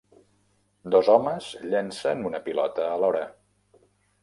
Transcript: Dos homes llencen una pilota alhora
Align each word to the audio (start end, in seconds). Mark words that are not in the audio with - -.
Dos 0.95 1.09
homes 1.15 1.51
llencen 1.73 2.25
una 2.31 2.41
pilota 2.49 2.91
alhora 2.97 3.23